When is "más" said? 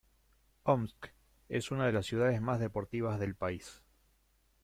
2.41-2.59